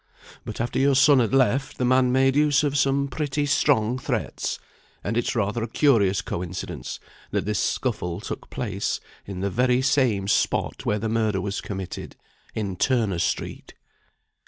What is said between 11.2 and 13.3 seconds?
was committed; in Turner